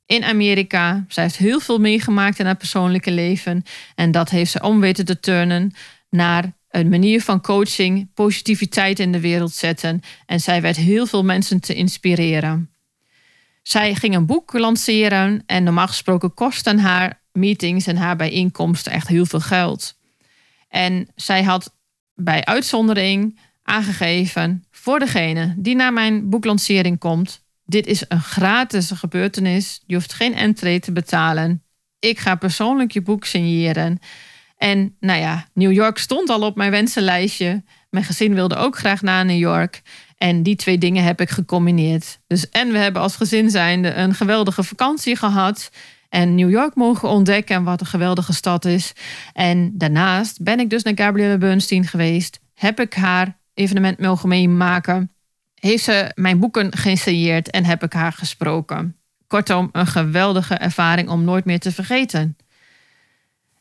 in 0.05 0.23
Amerika. 0.23 1.05
Zij 1.07 1.23
heeft 1.23 1.37
heel 1.37 1.59
veel 1.59 1.79
meegemaakt 1.79 2.39
in 2.39 2.45
haar 2.45 2.55
persoonlijke 2.55 3.11
leven. 3.11 3.63
En 3.95 4.11
dat 4.11 4.29
heeft 4.29 4.51
ze 4.51 4.61
om 4.61 4.79
weten 4.79 5.05
te 5.05 5.19
turnen 5.19 5.73
naar 6.09 6.57
een 6.69 6.89
manier 6.89 7.21
van 7.21 7.41
coaching, 7.41 8.13
positiviteit 8.13 8.99
in 8.99 9.11
de 9.11 9.19
wereld 9.19 9.53
zetten. 9.53 10.01
En 10.25 10.39
zij 10.39 10.61
werd 10.61 10.75
heel 10.75 11.05
veel 11.05 11.23
mensen 11.23 11.59
te 11.59 11.73
inspireren. 11.73 12.73
Zij 13.61 13.95
ging 13.95 14.15
een 14.15 14.25
boek 14.25 14.53
lanceren 14.53 15.43
en 15.45 15.63
normaal 15.63 15.87
gesproken 15.87 16.33
kosten 16.33 16.79
haar 16.79 17.21
meetings 17.31 17.87
en 17.87 17.97
haar 17.97 18.15
bijeenkomsten 18.15 18.91
echt 18.91 19.07
heel 19.07 19.25
veel 19.25 19.39
geld. 19.39 19.97
En 20.67 21.07
zij 21.15 21.43
had 21.43 21.77
bij 22.19 22.45
uitzondering 22.45 23.39
aangegeven 23.63 24.63
voor 24.71 24.99
degene 24.99 25.53
die 25.57 25.75
naar 25.75 25.93
mijn 25.93 26.29
boeklancering 26.29 26.99
komt. 26.99 27.43
Dit 27.65 27.87
is 27.87 28.03
een 28.07 28.21
gratis 28.21 28.91
gebeurtenis. 28.91 29.83
Je 29.85 29.93
hoeft 29.95 30.13
geen 30.13 30.35
entree 30.35 30.79
te 30.79 30.91
betalen. 30.91 31.63
Ik 31.99 32.19
ga 32.19 32.35
persoonlijk 32.35 32.91
je 32.91 33.01
boek 33.01 33.25
signeren. 33.25 33.99
En 34.57 34.95
nou 34.99 35.19
ja, 35.19 35.47
New 35.53 35.71
York 35.71 35.97
stond 35.97 36.29
al 36.29 36.41
op 36.41 36.55
mijn 36.55 36.71
wensenlijstje. 36.71 37.63
Mijn 37.89 38.05
gezin 38.05 38.33
wilde 38.33 38.55
ook 38.55 38.77
graag 38.77 39.01
naar 39.01 39.25
New 39.25 39.37
York. 39.37 39.81
En 40.17 40.43
die 40.43 40.55
twee 40.55 40.77
dingen 40.77 41.03
heb 41.03 41.21
ik 41.21 41.29
gecombineerd. 41.29 42.19
Dus 42.27 42.49
en 42.49 42.71
we 42.71 42.77
hebben 42.77 43.01
als 43.01 43.15
gezin 43.15 43.49
zijnde 43.49 43.93
een 43.93 44.13
geweldige 44.13 44.63
vakantie 44.63 45.15
gehad. 45.15 45.69
En 46.09 46.35
New 46.35 46.49
York 46.49 46.75
mogen 46.75 47.09
ontdekken 47.09 47.63
wat 47.63 47.79
een 47.79 47.87
geweldige 47.87 48.33
stad 48.33 48.65
is. 48.65 48.93
En 49.33 49.71
daarnaast 49.77 50.43
ben 50.43 50.59
ik 50.59 50.69
dus 50.69 50.83
naar 50.83 50.93
Gabrielle 50.95 51.37
Bernstein 51.37 51.87
geweest. 51.87 52.39
Heb 52.53 52.79
ik 52.79 52.93
haar 52.93 53.37
evenement 53.53 53.99
mogen 53.99 54.29
meemaken. 54.29 55.11
Heeft 55.55 55.83
ze 55.83 56.11
mijn 56.15 56.39
boeken 56.39 56.77
geïnstalleerd 56.77 57.49
en 57.49 57.65
heb 57.65 57.83
ik 57.83 57.93
haar 57.93 58.13
gesproken. 58.13 58.95
Kortom, 59.27 59.69
een 59.71 59.87
geweldige 59.87 60.55
ervaring 60.55 61.09
om 61.09 61.23
nooit 61.23 61.45
meer 61.45 61.59
te 61.59 61.71
vergeten. 61.71 62.37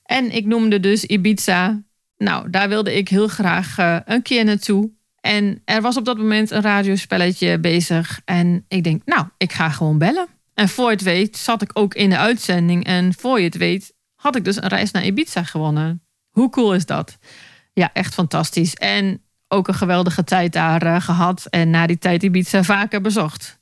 En 0.05 0.35
ik 0.35 0.47
noemde 0.47 0.81
dus 0.81 1.05
Ibiza. 1.05 1.83
Nou, 2.17 2.51
daar 2.51 2.69
wilde 2.69 2.97
ik 2.97 3.09
heel 3.09 3.29
graag 3.29 3.79
uh, 3.79 3.97
een 4.05 4.23
keer 4.23 4.45
naartoe. 4.45 4.91
En 5.21 5.63
er 5.65 5.81
was 5.81 5.97
op 5.97 6.05
dat 6.05 6.19
moment 6.19 6.51
een 6.51 6.63
radiospelletje 6.63 7.59
bezig. 7.59 8.21
En 8.25 8.65
ik 8.69 8.85
denk, 8.85 9.03
nou, 9.05 9.27
ik 9.37 9.53
ga 9.53 9.69
gewoon 9.69 9.99
bellen. 9.99 10.27
En 10.59 10.69
voor 10.69 10.85
je 10.85 10.93
het 10.93 11.03
weet 11.03 11.37
zat 11.37 11.63
ik 11.63 11.71
ook 11.73 11.95
in 11.95 12.11
de 12.11 12.17
uitzending. 12.17 12.85
En 12.85 13.15
voor 13.15 13.39
je 13.39 13.45
het 13.45 13.57
weet 13.57 13.93
had 14.15 14.37
ik 14.37 14.45
dus 14.45 14.57
een 14.57 14.69
reis 14.69 14.91
naar 14.91 15.05
Ibiza 15.05 15.43
gewonnen. 15.43 16.03
Hoe 16.31 16.51
cool 16.51 16.75
is 16.75 16.87
dat? 16.87 17.19
Ja, 17.73 17.91
echt 17.93 18.15
fantastisch. 18.15 18.75
En 18.75 19.23
ook 19.49 19.69
een 19.69 19.75
geweldige 19.75 20.25
tijd 20.25 20.53
daar 20.53 20.87
uh, 20.87 21.01
gehad. 21.01 21.47
En 21.51 21.71
na 21.71 21.87
die 21.87 21.99
tijd 21.99 22.23
Ibiza 22.23 22.63
vaker 22.63 23.01
bezocht. 23.01 23.59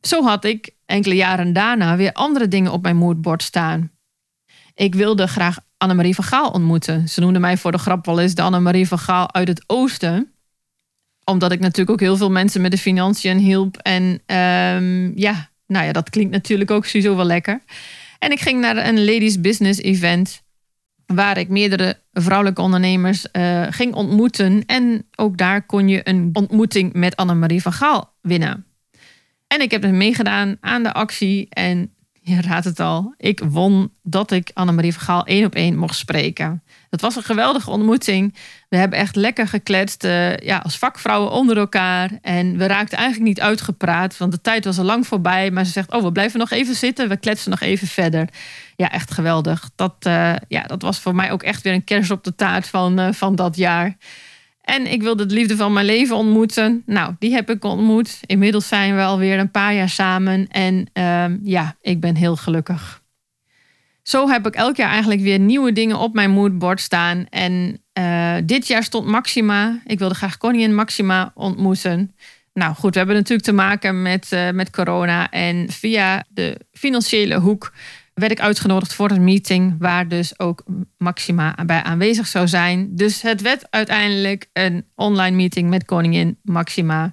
Zo 0.00 0.22
had 0.22 0.44
ik 0.44 0.70
enkele 0.86 1.14
jaren 1.14 1.52
daarna 1.52 1.96
weer 1.96 2.12
andere 2.12 2.48
dingen 2.48 2.72
op 2.72 2.82
mijn 2.82 2.96
moodboard 2.96 3.42
staan. 3.42 3.90
Ik 4.74 4.94
wilde 4.94 5.26
graag 5.26 5.58
Annemarie 5.76 6.14
van 6.14 6.24
Gaal 6.24 6.50
ontmoeten. 6.50 7.08
Ze 7.08 7.20
noemde 7.20 7.38
mij 7.38 7.56
voor 7.56 7.72
de 7.72 7.78
grap 7.78 8.06
wel 8.06 8.20
eens 8.20 8.34
de 8.34 8.42
Annemarie 8.42 8.88
van 8.88 8.98
Gaal 8.98 9.34
uit 9.34 9.48
het 9.48 9.64
oosten. 9.66 10.32
Omdat 11.24 11.52
ik 11.52 11.60
natuurlijk 11.60 11.90
ook 11.90 12.00
heel 12.00 12.16
veel 12.16 12.30
mensen 12.30 12.60
met 12.60 12.70
de 12.70 12.78
financiën 12.78 13.38
hielp. 13.38 13.76
En 13.76 14.22
ehm, 14.26 15.18
ja, 15.18 15.49
nou 15.70 15.86
ja, 15.86 15.92
dat 15.92 16.10
klinkt 16.10 16.32
natuurlijk 16.32 16.70
ook 16.70 16.86
sowieso 16.86 17.16
wel 17.16 17.24
lekker. 17.24 17.62
En 18.18 18.32
ik 18.32 18.40
ging 18.40 18.60
naar 18.60 18.76
een 18.76 19.04
ladies 19.04 19.40
business 19.40 19.80
event. 19.80 20.42
Waar 21.06 21.38
ik 21.38 21.48
meerdere 21.48 22.00
vrouwelijke 22.12 22.62
ondernemers 22.62 23.26
uh, 23.32 23.66
ging 23.70 23.94
ontmoeten. 23.94 24.62
En 24.66 25.06
ook 25.16 25.36
daar 25.36 25.66
kon 25.66 25.88
je 25.88 26.00
een 26.08 26.30
ontmoeting 26.32 26.92
met 26.92 27.16
Annemarie 27.16 27.62
van 27.62 27.72
Gaal 27.72 28.12
winnen. 28.20 28.66
En 29.46 29.60
ik 29.60 29.70
heb 29.70 29.82
dus 29.82 29.90
meegedaan 29.90 30.56
aan 30.60 30.82
de 30.82 30.92
actie. 30.92 31.46
En 31.48 31.94
je 32.22 32.40
raadt 32.40 32.64
het 32.64 32.80
al, 32.80 33.14
ik 33.16 33.42
won 33.44 33.92
dat 34.02 34.30
ik 34.30 34.50
Annemarie 34.54 34.92
van 34.92 35.02
Gaal 35.02 35.26
één 35.26 35.44
op 35.44 35.54
één 35.54 35.76
mocht 35.76 35.96
spreken. 35.96 36.62
Dat 36.90 37.00
was 37.00 37.16
een 37.16 37.22
geweldige 37.22 37.70
ontmoeting. 37.70 38.36
We 38.68 38.76
hebben 38.76 38.98
echt 38.98 39.16
lekker 39.16 39.48
gekletst 39.48 40.04
uh, 40.04 40.36
ja, 40.36 40.58
als 40.58 40.78
vakvrouwen 40.78 41.30
onder 41.30 41.56
elkaar. 41.56 42.10
En 42.22 42.56
we 42.56 42.66
raakten 42.66 42.98
eigenlijk 42.98 43.28
niet 43.28 43.40
uitgepraat, 43.40 44.16
want 44.16 44.32
de 44.32 44.40
tijd 44.40 44.64
was 44.64 44.78
al 44.78 44.84
lang 44.84 45.06
voorbij. 45.06 45.50
Maar 45.50 45.64
ze 45.64 45.72
zegt, 45.72 45.92
oh, 45.92 46.02
we 46.02 46.12
blijven 46.12 46.38
nog 46.38 46.50
even 46.50 46.74
zitten. 46.74 47.08
We 47.08 47.16
kletsen 47.16 47.50
nog 47.50 47.60
even 47.60 47.88
verder. 47.88 48.28
Ja, 48.76 48.90
echt 48.90 49.10
geweldig. 49.10 49.70
Dat, 49.74 49.94
uh, 50.06 50.34
ja, 50.48 50.62
dat 50.62 50.82
was 50.82 50.98
voor 50.98 51.14
mij 51.14 51.32
ook 51.32 51.42
echt 51.42 51.62
weer 51.62 51.72
een 51.72 51.84
kers 51.84 52.10
op 52.10 52.24
de 52.24 52.34
taart 52.34 52.68
van, 52.68 53.00
uh, 53.00 53.12
van 53.12 53.34
dat 53.34 53.56
jaar. 53.56 53.96
En 54.70 54.86
ik 54.92 55.02
wilde 55.02 55.26
de 55.26 55.34
liefde 55.34 55.56
van 55.56 55.72
mijn 55.72 55.86
leven 55.86 56.16
ontmoeten. 56.16 56.82
Nou, 56.86 57.14
die 57.18 57.32
heb 57.32 57.50
ik 57.50 57.64
ontmoet. 57.64 58.18
Inmiddels 58.26 58.68
zijn 58.68 58.96
we 58.96 59.02
alweer 59.02 59.38
een 59.38 59.50
paar 59.50 59.74
jaar 59.74 59.88
samen. 59.88 60.48
En 60.48 60.86
uh, 60.94 61.24
ja, 61.42 61.76
ik 61.80 62.00
ben 62.00 62.14
heel 62.14 62.36
gelukkig. 62.36 63.02
Zo 64.02 64.28
heb 64.28 64.46
ik 64.46 64.54
elk 64.54 64.76
jaar 64.76 64.90
eigenlijk 64.90 65.20
weer 65.20 65.38
nieuwe 65.38 65.72
dingen 65.72 65.98
op 65.98 66.14
mijn 66.14 66.30
moodboard 66.30 66.80
staan. 66.80 67.26
En 67.30 67.82
uh, 67.98 68.36
dit 68.44 68.66
jaar 68.66 68.82
stond 68.82 69.06
Maxima. 69.06 69.80
Ik 69.86 69.98
wilde 69.98 70.14
graag 70.14 70.36
koningin 70.36 70.74
Maxima 70.74 71.32
ontmoeten. 71.34 72.14
Nou 72.52 72.74
goed, 72.74 72.92
we 72.92 72.98
hebben 72.98 73.16
natuurlijk 73.16 73.46
te 73.48 73.52
maken 73.52 74.02
met, 74.02 74.30
uh, 74.32 74.50
met 74.50 74.70
corona. 74.70 75.30
En 75.30 75.70
via 75.70 76.24
de 76.28 76.60
financiële 76.72 77.38
hoek 77.38 77.72
werd 78.20 78.32
ik 78.32 78.40
uitgenodigd 78.40 78.94
voor 78.94 79.10
een 79.10 79.24
meeting 79.24 79.74
waar 79.78 80.08
dus 80.08 80.38
ook 80.38 80.64
Maxima 80.98 81.54
bij 81.66 81.82
aanwezig 81.82 82.26
zou 82.26 82.48
zijn. 82.48 82.96
Dus 82.96 83.22
het 83.22 83.40
werd 83.40 83.66
uiteindelijk 83.70 84.48
een 84.52 84.84
online 84.94 85.36
meeting 85.36 85.68
met 85.68 85.84
koningin 85.84 86.38
Maxima. 86.42 87.12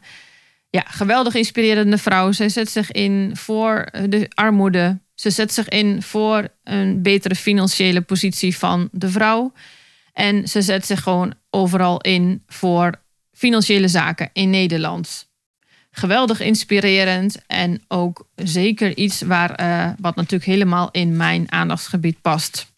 Ja, 0.70 0.84
geweldig 0.88 1.34
inspirerende 1.36 1.98
vrouw. 1.98 2.32
Zij 2.32 2.50
zet 2.50 2.70
zich 2.70 2.92
in 2.92 3.32
voor 3.34 3.88
de 4.10 4.30
armoede. 4.34 5.00
Ze 5.16 5.30
zet 5.30 5.54
zich 5.54 5.70
in 5.70 6.02
voor 6.02 6.48
een 6.64 7.02
betere 7.02 7.36
financiële 7.36 8.02
positie 8.02 8.58
van 8.58 8.90
de 8.92 9.10
vrouw. 9.10 9.54
En 10.14 10.48
ze 10.48 10.62
zet 10.62 10.86
zich 10.86 11.04
gewoon 11.04 11.34
overal 11.50 12.02
in 12.02 12.44
voor 12.48 13.02
financiële 13.32 13.88
zaken 13.88 14.30
in 14.34 14.50
Nederland 14.50 15.27
geweldig 15.98 16.40
inspirerend 16.40 17.38
en 17.48 17.82
ook 17.88 18.28
zeker 18.36 18.98
iets 18.98 19.22
waar, 19.22 19.62
uh, 19.62 19.90
wat 20.00 20.16
natuurlijk 20.16 20.50
helemaal 20.50 20.90
in 20.92 21.18
mijn 21.18 21.52
aandachtsgebied 21.52 22.22
past. 22.22 22.76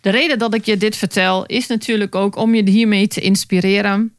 De 0.00 0.10
reden 0.10 0.38
dat 0.38 0.54
ik 0.54 0.64
je 0.64 0.76
dit 0.76 0.96
vertel 0.96 1.46
is 1.46 1.66
natuurlijk 1.66 2.14
ook 2.14 2.36
om 2.36 2.54
je 2.54 2.70
hiermee 2.70 3.08
te 3.08 3.20
inspireren. 3.20 4.14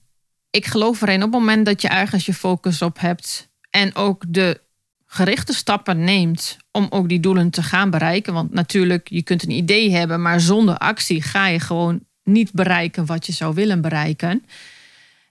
Ik 0.50 0.66
geloof 0.66 1.02
erin 1.02 1.24
op 1.24 1.32
het 1.32 1.40
moment 1.40 1.66
dat 1.66 1.82
je 1.82 1.88
ergens 1.88 2.25
je 2.25 2.34
focus 2.34 2.82
op 2.82 3.00
hebt 3.00 3.50
en 3.70 3.96
ook 3.96 4.24
de 4.28 4.62
gerichte 5.06 5.54
stappen 5.54 6.04
neemt 6.04 6.58
om 6.72 6.88
ook 6.90 7.10
die 7.10 7.20
doelen 7.20 7.50
te 7.50 7.63
gaan 7.63 7.90
bereiken. 7.90 8.34
Want 8.34 8.54
natuurlijk, 8.54 9.10
je 9.10 9.24
kunt 9.24 9.44
een 9.44 9.52
idee 9.52 9.92
hebben, 9.92 10.22
maar 10.22 10.40
zonder 10.40 10.78
actie 10.78 11.22
ga 11.22 11.48
je 11.48 11.60
gewoon 11.60 12.00
niet 12.24 12.52
bereiken 12.52 13.06
wat 13.06 13.25
je 13.25 13.32
zou 13.32 13.54
willen 13.56 13.82
bereiken. 13.82 14.46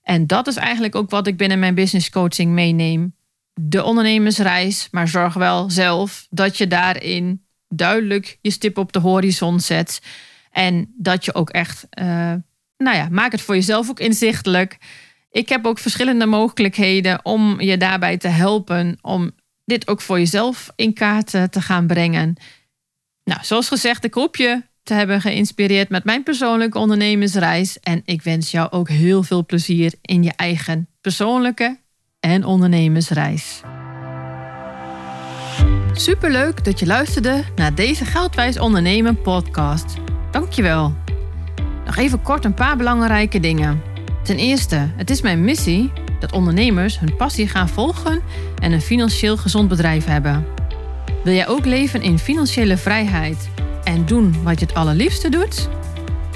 En 0.03 0.27
dat 0.27 0.47
is 0.47 0.57
eigenlijk 0.57 0.95
ook 0.95 1.11
wat 1.11 1.27
ik 1.27 1.37
binnen 1.37 1.59
mijn 1.59 1.75
business 1.75 2.11
coaching 2.11 2.53
meeneem. 2.53 3.15
De 3.55 3.85
ondernemersreis, 3.85 4.89
maar 4.91 5.09
zorg 5.09 5.35
wel 5.35 5.71
zelf 5.71 6.27
dat 6.31 6.59
je 6.59 6.67
daarin 6.67 7.45
duidelijk 7.69 8.39
je 8.41 8.51
stip 8.51 8.79
op 8.79 8.93
de 8.93 8.99
horizon 8.99 9.61
zet. 9.61 10.01
En 10.51 10.95
dat 10.97 11.25
je 11.25 11.35
ook 11.35 11.51
echt, 11.51 11.87
uh, 12.01 12.07
nou 12.77 12.97
ja, 12.97 13.09
maak 13.11 13.33
het 13.33 13.41
voor 13.41 13.55
jezelf 13.55 13.91
ook 13.91 14.01
inzichtelijk. 14.01 14.79
Ik 15.31 15.49
heb 15.49 15.67
ook 15.67 15.79
verschillende 15.79 16.27
mogelijkheden 16.27 17.25
om 17.25 17.61
je 17.61 17.77
daarbij 17.77 18.17
te 18.17 18.29
helpen 18.29 18.99
om 19.01 19.31
dit 19.65 19.89
ook 19.89 20.01
voor 20.01 20.19
jezelf 20.19 20.73
in 20.77 20.95
kaart 20.95 21.31
te 21.31 21.61
gaan 21.61 21.87
brengen. 21.87 22.37
Nou, 23.25 23.45
zoals 23.45 23.69
gezegd, 23.69 24.05
ik 24.05 24.15
hoop 24.15 24.37
je 24.37 24.63
te 24.83 24.95
hebben 24.95 25.21
geïnspireerd 25.21 25.89
met 25.89 26.05
mijn 26.05 26.23
persoonlijke 26.23 26.79
ondernemersreis. 26.79 27.81
En 27.81 28.03
ik 28.05 28.23
wens 28.23 28.51
jou 28.51 28.71
ook 28.71 28.89
heel 28.89 29.23
veel 29.23 29.47
plezier 29.47 29.95
in 30.03 30.23
je 30.23 30.33
eigen 30.37 30.89
persoonlijke 31.01 31.79
en 32.21 32.45
ondernemersreis. 32.45 33.61
Superleuk 35.93 36.65
dat 36.65 36.79
je 36.79 36.87
luisterde 36.87 37.45
naar 37.57 37.75
deze 37.75 38.05
Geldwijs 38.05 38.59
Ondernemen 38.59 39.21
podcast. 39.21 39.95
Dankjewel. 40.31 40.95
Nog 41.85 41.97
even 41.97 42.23
kort 42.23 42.45
een 42.45 42.55
paar 42.55 42.77
belangrijke 42.77 43.41
dingen. 43.41 43.83
Ten 44.23 44.37
eerste, 44.37 44.91
het 44.97 45.11
is 45.11 45.21
mijn 45.21 45.45
missie 45.45 45.93
dat 46.21 46.33
ondernemers 46.33 46.99
hun 46.99 47.17
passie 47.17 47.49
gaan 47.49 47.69
volgen 47.69 48.23
en 48.59 48.73
een 48.73 48.81
financieel 48.81 49.37
gezond 49.37 49.69
bedrijf 49.69 50.05
hebben. 50.05 50.47
Wil 51.25 51.35
jij 51.35 51.49
ook 51.49 51.65
leven 51.65 52.03
in 52.03 52.19
financiële 52.19 52.77
vrijheid 52.77 53.49
en 53.85 54.07
doen 54.07 54.43
wat 54.43 54.61
je 54.61 54.67
het 54.67 54.75
allerliefste 54.75 55.29
doet? 55.29 55.69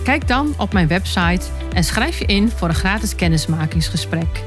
Kijk 0.02 0.28
dan 0.28 0.54
op 0.56 0.72
mijn 0.72 0.88
website 0.88 1.46
en 1.72 1.84
schrijf 1.84 2.18
je 2.18 2.24
in 2.24 2.50
voor 2.50 2.68
een 2.68 2.74
gratis 2.74 3.14
kennismakingsgesprek. 3.14 4.42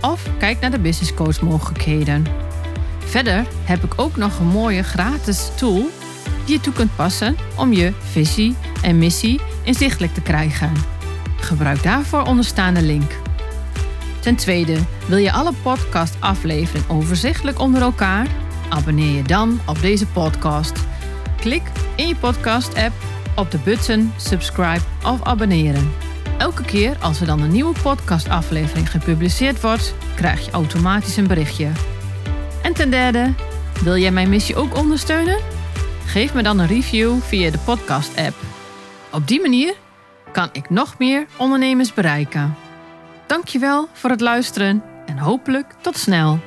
Of 0.00 0.26
kijk 0.38 0.60
naar 0.60 0.70
de 0.70 0.78
business 0.78 1.14
coach 1.14 1.40
mogelijkheden. 1.40 2.24
Verder 2.98 3.46
heb 3.64 3.84
ik 3.84 3.92
ook 3.96 4.16
nog 4.16 4.38
een 4.38 4.46
mooie 4.46 4.82
gratis 4.82 5.50
tool 5.56 5.88
die 6.44 6.54
je 6.54 6.60
toe 6.60 6.72
kunt 6.72 6.96
passen 6.96 7.36
om 7.56 7.72
je 7.72 7.92
visie 8.10 8.54
en 8.82 8.98
missie 8.98 9.40
inzichtelijk 9.62 10.14
te 10.14 10.20
krijgen. 10.20 10.72
Gebruik 11.40 11.82
daarvoor 11.82 12.22
onderstaande 12.22 12.82
link. 12.82 13.18
Ten 14.20 14.36
tweede, 14.36 14.78
wil 15.06 15.18
je 15.18 15.32
alle 15.32 15.52
podcast-afleveringen 15.62 16.90
overzichtelijk 16.90 17.58
onder 17.58 17.82
elkaar? 17.82 18.26
Abonneer 18.68 19.16
je 19.16 19.22
dan 19.22 19.60
op 19.66 19.80
deze 19.80 20.06
podcast. 20.06 20.72
Klik 21.40 21.62
in 21.96 22.08
je 22.08 22.16
podcast-app 22.16 22.92
op 23.36 23.50
de 23.50 23.58
button 23.58 24.12
subscribe 24.16 24.80
of 25.04 25.22
abonneren. 25.22 25.92
Elke 26.38 26.64
keer 26.64 26.96
als 26.98 27.20
er 27.20 27.26
dan 27.26 27.40
een 27.40 27.50
nieuwe 27.50 27.74
podcastaflevering 27.82 28.90
gepubliceerd 28.90 29.60
wordt, 29.60 29.94
krijg 30.14 30.44
je 30.44 30.50
automatisch 30.50 31.16
een 31.16 31.26
berichtje. 31.26 31.70
En 32.62 32.72
ten 32.72 32.90
derde, 32.90 33.34
wil 33.82 33.96
jij 33.96 34.10
mijn 34.10 34.28
missie 34.28 34.56
ook 34.56 34.76
ondersteunen? 34.76 35.38
Geef 36.06 36.34
me 36.34 36.42
dan 36.42 36.58
een 36.58 36.66
review 36.66 37.20
via 37.20 37.50
de 37.50 37.58
podcast-app. 37.58 38.36
Op 39.12 39.28
die 39.28 39.40
manier 39.40 39.74
kan 40.32 40.48
ik 40.52 40.70
nog 40.70 40.98
meer 40.98 41.26
ondernemers 41.36 41.94
bereiken. 41.94 42.54
Dankjewel 43.26 43.88
voor 43.92 44.10
het 44.10 44.20
luisteren 44.20 44.82
en 45.06 45.18
hopelijk 45.18 45.74
tot 45.80 45.98
snel. 45.98 46.38